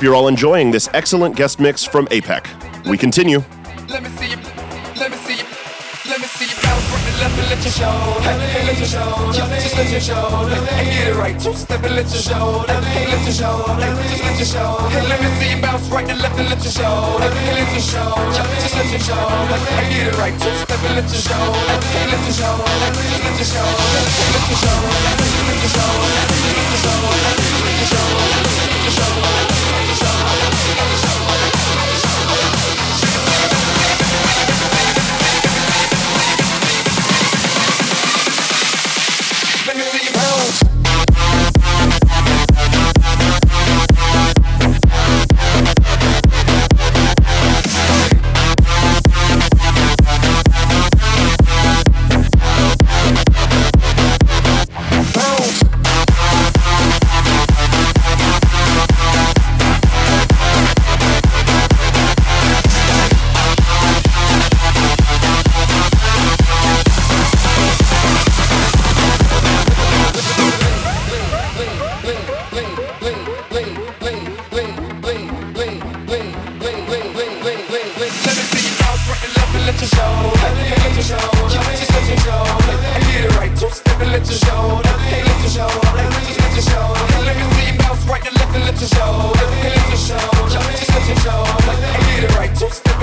hope 0.01 0.05
you're 0.05 0.15
all 0.15 0.27
enjoying 0.27 0.71
this 0.71 0.89
excellent 0.95 1.35
guest 1.35 1.59
mix 1.59 1.85
from 1.85 2.07
APEC. 2.07 2.49
We 2.89 2.97
continue. 2.97 3.43
Let 3.87 4.01
me 4.01 4.09
see 4.17 4.31
you. 4.33 4.37
Let 4.97 5.11
me 5.11 5.17
see 5.17 5.37
you. 5.37 5.45
Let 6.09 6.19
me 6.19 6.25
see 6.25 6.49
you 6.49 6.57
let 6.57 7.61
your 7.61 7.69
show. 7.69 7.93
Hey, 8.25 8.65
let 8.65 8.77
your 8.79 8.87
show. 8.87 9.31
Just 9.31 9.77
let 9.77 9.91
your 9.91 10.01
show. 10.01 10.49
Get 10.49 11.07
it 11.07 11.15
right. 11.15 11.37
Two 11.39 11.53
step 11.53 11.83
and 11.83 11.93
let 11.93 12.09
your 12.09 12.17
show. 12.17 12.65
Hey, 12.65 13.13
let 13.13 13.21
your 13.21 13.33
show. 13.33 13.61
Just 13.77 14.23
let 14.25 14.37
your 14.41 14.49
show. 14.49 14.89
Hey, 14.89 15.05
let 15.05 15.21
me 15.21 15.29
see 15.37 15.53
you 15.53 15.61
bounce 15.61 15.87
right 15.93 16.09
and 16.09 16.19
left 16.19 16.39
and 16.39 16.49
let 16.49 16.63
your 16.63 16.73
show. 16.73 17.21
Hey, 17.21 17.53
let 17.53 17.69
your 17.69 17.85
show. 17.85 18.09
Just 18.33 18.73
let 18.73 18.89
your 18.89 19.01
show. 19.05 19.21
Get 19.85 20.07
it 20.07 20.17
right. 20.17 20.33
Two 20.41 20.49
step 20.65 20.81
and 20.81 20.95
let 20.97 21.05
your 21.13 21.21
show. 21.21 21.45
Hey, 21.93 22.09
let 22.09 22.25
your 22.25 22.33
show. 22.41 22.57
Just 23.05 23.21
let 23.21 23.37
your 23.37 23.45
show. 23.45 23.69
Let 23.69 24.41
your 24.41 24.57
show. 24.65 24.65
Let 24.65 24.65
your 25.45 25.69
show. 25.69 25.93
Let 26.01 26.39
your 26.41 26.79
show. 26.81 27.05
Let 27.21 27.77
your 27.77 27.85
show. 27.85 28.30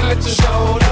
let 0.08 0.24
your 0.24 0.34
shoulder. 0.34 0.87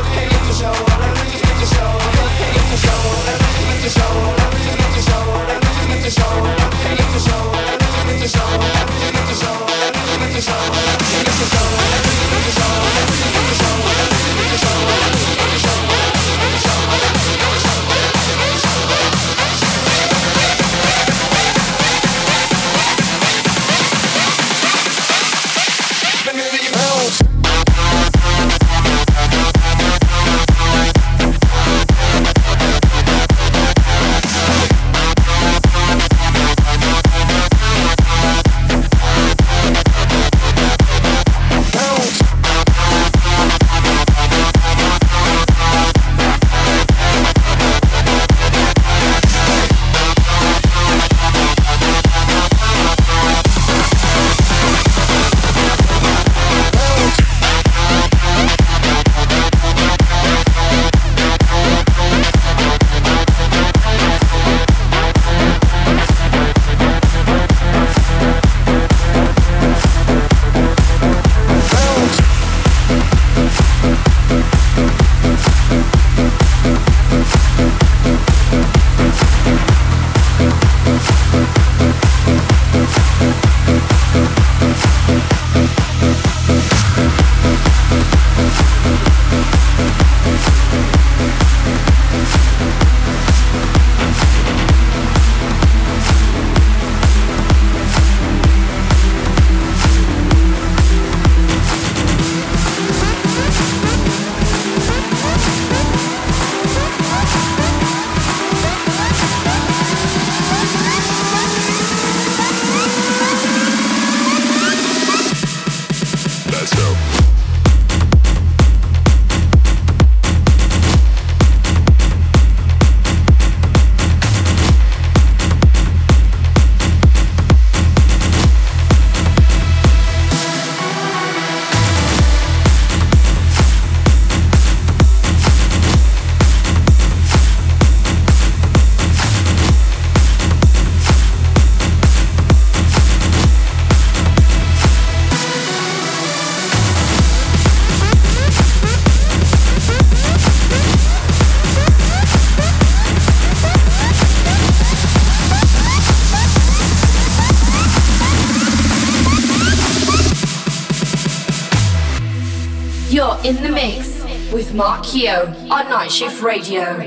Keogh 165.16 165.48
on 165.70 165.88
Night 165.88 166.12
Shift 166.12 166.42
Radio. 166.42 167.05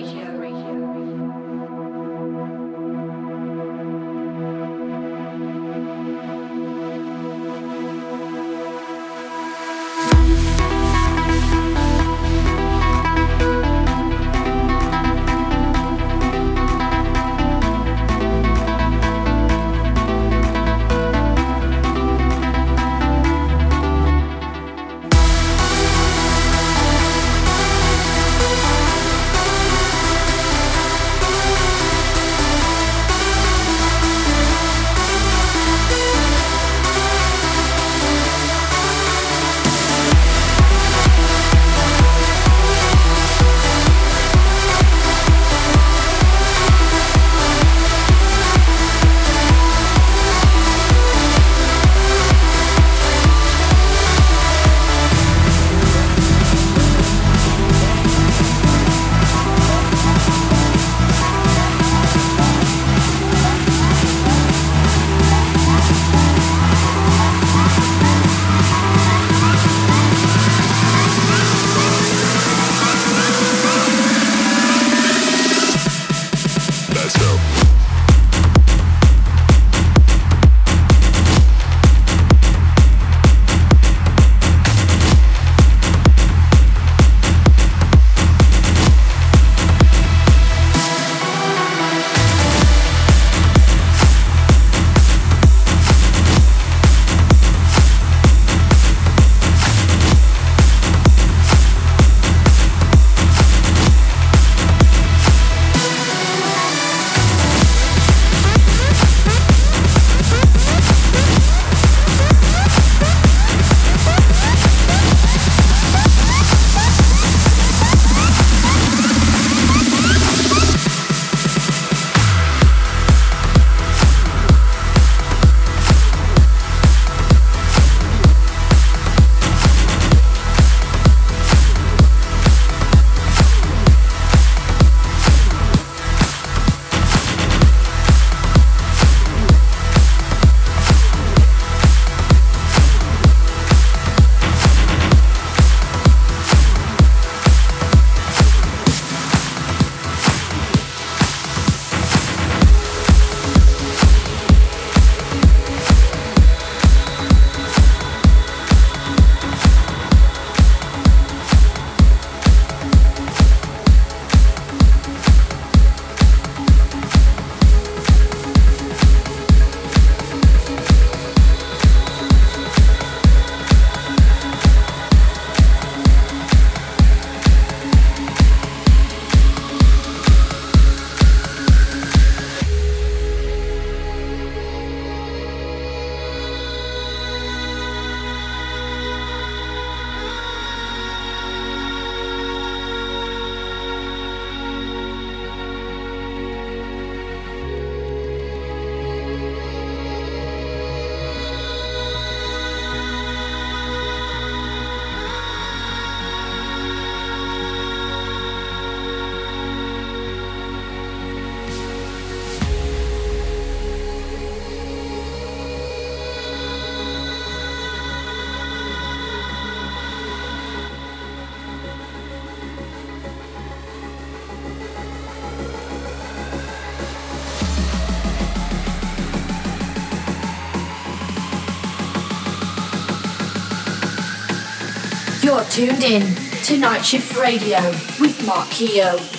Tuned 235.79 236.03
in 236.03 236.35
to 236.61 236.77
Night 236.77 237.05
Shift 237.05 237.37
Radio 237.37 237.79
with 238.19 238.45
Mark 238.45 238.69
Keogh. 238.69 239.38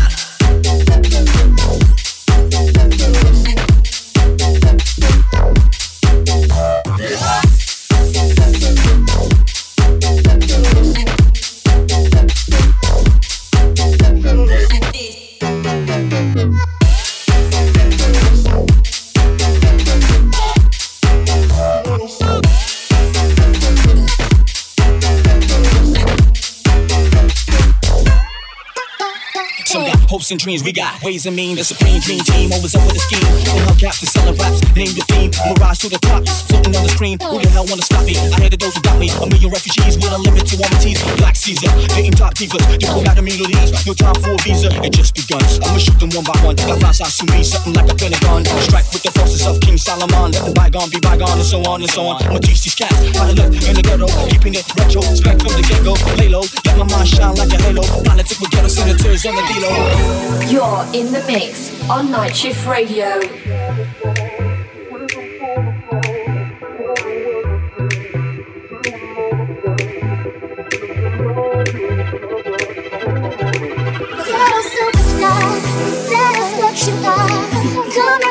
And 30.31 30.39
dreams. 30.39 30.63
We 30.63 30.71
got 30.71 31.03
ways 31.03 31.25
and 31.27 31.35
means. 31.35 31.59
The 31.59 31.65
supreme 31.75 31.99
dream 31.99 32.23
team 32.23 32.51
always 32.55 32.73
up 32.73 32.87
with 32.87 32.95
a 32.95 33.03
scheme. 33.03 33.27
So 33.43 33.59
hubcaps 33.67 33.99
to 33.99 34.07
selling 34.07 34.35
raps. 34.39 34.63
Name 34.73 34.95
your 34.95 35.05
theme. 35.11 35.31
Mirage 35.51 35.83
to 35.83 35.89
the 35.91 35.99
top. 35.99 36.23
Floating 36.47 36.75
on 36.75 36.83
the 36.87 36.93
screen. 36.95 37.19
Who 37.19 37.37
the 37.43 37.51
hell 37.51 37.67
wanna 37.67 37.83
stop 37.83 38.07
me? 38.07 38.15
I 38.15 38.39
hated 38.39 38.59
those 38.63 38.73
who 38.73 38.81
got 38.81 38.97
me. 38.97 39.11
A 39.11 39.27
million 39.27 39.51
refugees 39.51 39.99
with 39.99 40.09
a 40.09 40.17
limit 40.17 40.47
to 40.47 40.55
warranties. 40.55 41.03
Black 41.19 41.35
Caesar. 41.35 41.67
Dating 41.91 42.15
top 42.15 42.33
divas. 42.33 42.63
Diplomat 42.79 43.19
immunities. 43.19 43.75
No 43.85 43.93
time 43.93 44.15
for 44.23 44.31
a 44.31 44.39
visa. 44.41 44.71
It 44.81 44.95
just 44.95 45.13
begun. 45.13 45.43
I'ma 45.67 45.77
shoot 45.77 45.99
them 45.99 46.09
one 46.15 46.23
by 46.23 46.37
one. 46.41 46.55
Got 46.55 46.79
fast 46.79 47.03
eyes 47.03 47.19
to 47.19 47.25
me. 47.27 47.43
Something 47.43 47.75
like 47.75 47.91
a 47.91 47.95
pentagon. 47.95 48.47
Strike 48.63 48.87
with 48.95 49.03
the 49.03 49.11
forces 49.11 49.43
of 49.45 49.59
King 49.59 49.77
Solomon. 49.77 50.31
Let 50.31 50.47
the 50.47 50.53
bygone 50.55 50.89
be 50.89 50.99
bygone 51.03 51.35
and 51.35 51.47
so 51.47 51.59
on 51.67 51.83
and 51.83 51.91
so 51.91 52.07
on. 52.07 52.23
I'ma 52.23 52.39
teach 52.39 52.63
these 52.63 52.75
cats 52.75 52.95
how 53.19 53.27
to 53.27 53.35
live 53.35 53.51
in 53.51 53.75
the 53.75 53.83
ghetto. 53.83 54.07
Keeping 54.31 54.55
it 54.55 54.63
retro. 54.79 55.01
Spec 55.01 55.35
from 55.43 55.53
the 55.59 55.63
get 55.67 55.83
go. 55.83 55.93
Lay 56.15 56.31
low. 56.31 56.45
Let 56.63 56.79
my 56.79 56.87
mind 56.87 57.09
shine 57.11 57.35
like 57.35 57.51
a 57.51 57.59
halo. 57.59 57.83
Politics 58.07 58.39
with 58.39 58.51
ghetto 58.51 58.69
senators 58.71 59.25
on 59.27 59.35
the 59.35 59.43
D-Lo. 59.51 60.20
You're 60.51 60.85
in 60.93 61.11
the 61.11 61.23
mix 61.27 61.71
on 61.89 62.11
Night 62.11 62.35
Shift 62.35 62.65
Radio. 62.67 63.19
Little 74.27 74.63
superstar, 74.71 75.57
is 78.17 78.30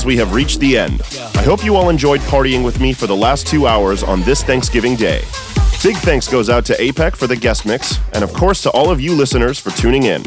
friends, 0.00 0.06
we 0.06 0.16
have 0.16 0.34
reached 0.34 0.60
the 0.60 0.78
end. 0.78 1.02
I 1.36 1.42
hope 1.42 1.64
you 1.64 1.76
all 1.76 1.88
enjoyed 1.88 2.20
partying 2.20 2.64
with 2.64 2.80
me 2.80 2.92
for 2.92 3.06
the 3.06 3.16
last 3.16 3.46
two 3.46 3.66
hours 3.66 4.02
on 4.02 4.22
this 4.22 4.42
Thanksgiving 4.42 4.96
Day. 4.96 5.20
Big 5.82 5.96
thanks 5.96 6.28
goes 6.28 6.50
out 6.50 6.64
to 6.66 6.74
APEC 6.74 7.16
for 7.16 7.26
the 7.26 7.36
guest 7.36 7.66
mix, 7.66 7.98
and 8.12 8.22
of 8.22 8.32
course 8.32 8.62
to 8.62 8.70
all 8.70 8.90
of 8.90 9.00
you 9.00 9.14
listeners 9.14 9.58
for 9.58 9.70
tuning 9.70 10.04
in. 10.04 10.22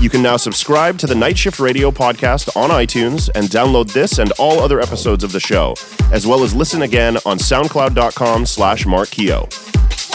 You 0.00 0.10
can 0.10 0.22
now 0.22 0.36
subscribe 0.36 0.98
to 0.98 1.06
the 1.06 1.14
Night 1.14 1.36
Shift 1.38 1.58
Radio 1.58 1.90
podcast 1.90 2.56
on 2.56 2.70
iTunes 2.70 3.30
and 3.34 3.48
download 3.48 3.92
this 3.92 4.18
and 4.18 4.30
all 4.32 4.60
other 4.60 4.80
episodes 4.80 5.24
of 5.24 5.32
the 5.32 5.40
show, 5.40 5.74
as 6.12 6.26
well 6.26 6.42
as 6.44 6.54
listen 6.54 6.82
again 6.82 7.16
on 7.26 7.38
soundcloud.com 7.38 8.46
slash 8.46 8.84
markkeo. 8.84 9.46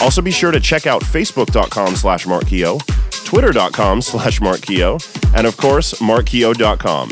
Also 0.00 0.22
be 0.22 0.30
sure 0.30 0.50
to 0.50 0.60
check 0.60 0.86
out 0.86 1.02
facebook.com 1.02 1.96
slash 1.96 2.26
markkeo, 2.26 2.80
twitter.com 3.24 4.02
slash 4.02 4.40
markkeo, 4.40 5.34
and 5.34 5.46
of 5.46 5.56
course, 5.56 5.94
markkeo.com. 5.94 7.10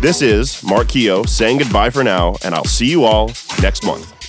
This 0.00 0.22
is 0.22 0.62
Mark 0.64 0.88
Keogh 0.88 1.24
saying 1.24 1.58
goodbye 1.58 1.90
for 1.90 2.02
now, 2.02 2.34
and 2.42 2.54
I'll 2.54 2.64
see 2.64 2.86
you 2.86 3.04
all 3.04 3.26
next 3.60 3.84
month. 3.84 4.19